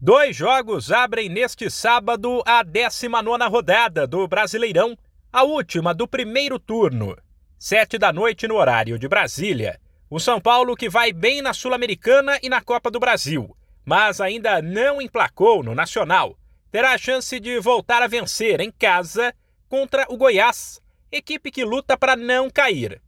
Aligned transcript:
Dois 0.00 0.36
jogos 0.36 0.92
abrem 0.92 1.28
neste 1.28 1.68
sábado 1.68 2.40
a 2.46 2.62
19 2.62 3.44
rodada 3.48 4.06
do 4.06 4.28
Brasileirão, 4.28 4.96
a 5.32 5.42
última 5.42 5.92
do 5.92 6.06
primeiro 6.06 6.56
turno. 6.56 7.16
Sete 7.58 7.98
da 7.98 8.12
noite 8.12 8.46
no 8.46 8.54
horário 8.54 8.96
de 8.96 9.08
Brasília. 9.08 9.80
O 10.08 10.20
São 10.20 10.40
Paulo 10.40 10.76
que 10.76 10.88
vai 10.88 11.12
bem 11.12 11.42
na 11.42 11.52
Sul-Americana 11.52 12.38
e 12.40 12.48
na 12.48 12.60
Copa 12.60 12.92
do 12.92 13.00
Brasil, 13.00 13.56
mas 13.84 14.20
ainda 14.20 14.62
não 14.62 15.02
emplacou 15.02 15.64
no 15.64 15.74
Nacional. 15.74 16.38
Terá 16.70 16.92
a 16.92 16.98
chance 16.98 17.40
de 17.40 17.58
voltar 17.58 18.00
a 18.00 18.06
vencer 18.06 18.60
em 18.60 18.70
casa 18.70 19.34
contra 19.68 20.06
o 20.08 20.16
Goiás, 20.16 20.80
equipe 21.10 21.50
que 21.50 21.64
luta 21.64 21.98
para 21.98 22.14
não 22.14 22.48
cair. 22.48 23.02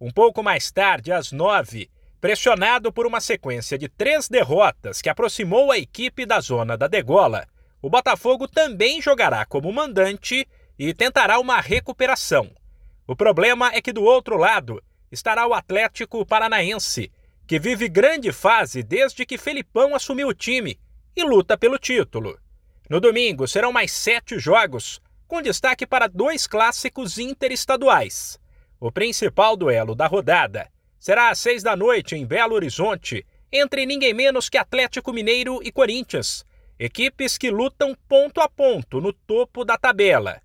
Um 0.00 0.12
pouco 0.12 0.44
mais 0.44 0.70
tarde, 0.70 1.10
às 1.10 1.32
nove, 1.32 1.90
Pressionado 2.26 2.92
por 2.92 3.06
uma 3.06 3.20
sequência 3.20 3.78
de 3.78 3.88
três 3.88 4.28
derrotas 4.28 5.00
que 5.00 5.08
aproximou 5.08 5.70
a 5.70 5.78
equipe 5.78 6.26
da 6.26 6.40
zona 6.40 6.76
da 6.76 6.88
degola, 6.88 7.46
o 7.80 7.88
Botafogo 7.88 8.48
também 8.48 9.00
jogará 9.00 9.46
como 9.46 9.72
mandante 9.72 10.44
e 10.76 10.92
tentará 10.92 11.38
uma 11.38 11.60
recuperação. 11.60 12.50
O 13.06 13.14
problema 13.14 13.70
é 13.72 13.80
que 13.80 13.92
do 13.92 14.02
outro 14.02 14.36
lado 14.36 14.82
estará 15.08 15.46
o 15.46 15.54
Atlético 15.54 16.26
Paranaense, 16.26 17.12
que 17.46 17.60
vive 17.60 17.88
grande 17.88 18.32
fase 18.32 18.82
desde 18.82 19.24
que 19.24 19.38
Felipão 19.38 19.94
assumiu 19.94 20.26
o 20.26 20.34
time 20.34 20.80
e 21.14 21.22
luta 21.22 21.56
pelo 21.56 21.78
título. 21.78 22.36
No 22.90 22.98
domingo 22.98 23.46
serão 23.46 23.70
mais 23.70 23.92
sete 23.92 24.36
jogos, 24.36 25.00
com 25.28 25.40
destaque 25.40 25.86
para 25.86 26.08
dois 26.08 26.48
clássicos 26.48 27.18
interestaduais. 27.18 28.36
O 28.80 28.90
principal 28.90 29.56
duelo 29.56 29.94
da 29.94 30.08
rodada 30.08 30.68
será 31.06 31.30
às 31.30 31.38
seis 31.38 31.62
da 31.62 31.76
noite 31.76 32.16
em 32.16 32.26
Belo 32.26 32.56
Horizonte, 32.56 33.24
entre 33.52 33.86
ninguém 33.86 34.12
menos 34.12 34.48
que 34.48 34.58
Atlético 34.58 35.12
Mineiro 35.12 35.60
e 35.62 35.70
Corinthians, 35.70 36.44
equipes 36.80 37.38
que 37.38 37.48
lutam 37.48 37.96
ponto 38.08 38.40
a 38.40 38.48
ponto 38.48 39.00
no 39.00 39.12
topo 39.12 39.64
da 39.64 39.78
tabela. 39.78 40.42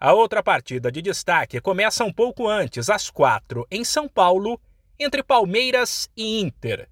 A 0.00 0.12
outra 0.12 0.42
partida 0.42 0.90
de 0.90 1.00
destaque 1.00 1.60
começa 1.60 2.02
um 2.02 2.12
pouco 2.12 2.48
antes, 2.48 2.90
às 2.90 3.08
quatro, 3.08 3.64
em 3.70 3.84
São 3.84 4.08
Paulo, 4.08 4.60
entre 4.98 5.22
Palmeiras 5.22 6.10
e 6.16 6.40
Inter. 6.40 6.88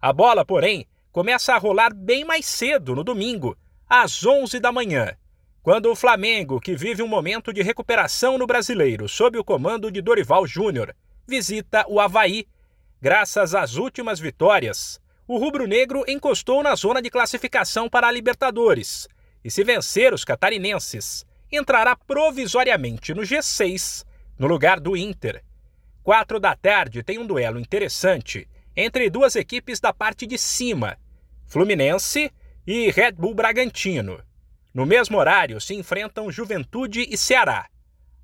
A 0.00 0.10
bola, 0.10 0.42
porém, 0.42 0.86
começa 1.12 1.52
a 1.52 1.58
rolar 1.58 1.92
bem 1.92 2.24
mais 2.24 2.46
cedo 2.46 2.94
no 2.94 3.04
domingo, 3.04 3.54
às 3.86 4.24
onze 4.24 4.58
da 4.58 4.72
manhã, 4.72 5.14
quando 5.62 5.90
o 5.90 5.94
Flamengo, 5.94 6.58
que 6.58 6.74
vive 6.74 7.02
um 7.02 7.06
momento 7.06 7.52
de 7.52 7.60
recuperação 7.60 8.38
no 8.38 8.46
brasileiro 8.46 9.10
sob 9.10 9.36
o 9.36 9.44
comando 9.44 9.92
de 9.92 10.00
Dorival 10.00 10.46
Júnior, 10.46 10.96
visita 11.28 11.84
o 11.86 12.00
Havaí 12.00 12.46
Graças 13.02 13.52
às 13.52 13.74
últimas 13.74 14.20
vitórias, 14.20 15.00
o 15.26 15.36
rubro-negro 15.36 16.04
encostou 16.06 16.62
na 16.62 16.76
zona 16.76 17.02
de 17.02 17.10
classificação 17.10 17.88
para 17.88 18.06
a 18.06 18.12
Libertadores 18.12 19.08
e, 19.42 19.50
se 19.50 19.64
vencer 19.64 20.14
os 20.14 20.24
catarinenses, 20.24 21.26
entrará 21.50 21.96
provisoriamente 21.96 23.12
no 23.12 23.22
G6, 23.22 24.06
no 24.38 24.46
lugar 24.46 24.78
do 24.78 24.96
Inter. 24.96 25.42
Quatro 26.04 26.38
da 26.38 26.54
tarde 26.54 27.02
tem 27.02 27.18
um 27.18 27.26
duelo 27.26 27.58
interessante 27.58 28.48
entre 28.76 29.10
duas 29.10 29.34
equipes 29.34 29.80
da 29.80 29.92
parte 29.92 30.24
de 30.24 30.38
cima, 30.38 30.96
Fluminense 31.44 32.30
e 32.64 32.88
Red 32.92 33.12
Bull 33.12 33.34
Bragantino. 33.34 34.22
No 34.72 34.86
mesmo 34.86 35.18
horário 35.18 35.60
se 35.60 35.74
enfrentam 35.74 36.30
Juventude 36.30 37.04
e 37.10 37.18
Ceará. 37.18 37.66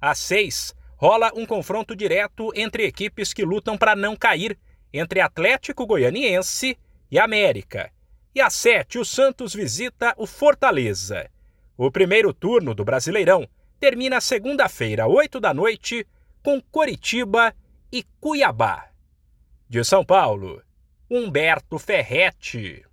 Às 0.00 0.20
seis, 0.20 0.72
rola 0.94 1.32
um 1.34 1.44
confronto 1.44 1.96
direto 1.96 2.52
entre 2.54 2.84
equipes 2.84 3.32
que 3.32 3.44
lutam 3.44 3.76
para 3.76 3.96
não 3.96 4.14
cair 4.14 4.56
entre 4.92 5.20
Atlético 5.20 5.86
Goianiense 5.86 6.78
e 7.10 7.18
América. 7.18 7.90
E 8.34 8.40
às 8.40 8.54
sete, 8.54 8.98
o 8.98 9.04
Santos 9.04 9.54
visita 9.54 10.14
o 10.16 10.26
Fortaleza. 10.26 11.28
O 11.76 11.90
primeiro 11.90 12.32
turno 12.32 12.74
do 12.74 12.84
Brasileirão 12.84 13.48
termina 13.80 14.20
segunda-feira, 14.20 15.06
oito 15.06 15.40
da 15.40 15.54
noite, 15.54 16.06
com 16.42 16.60
Coritiba 16.60 17.54
e 17.90 18.02
Cuiabá. 18.20 18.88
De 19.68 19.84
São 19.84 20.04
Paulo, 20.04 20.62
Humberto 21.10 21.78
Ferretti. 21.78 22.84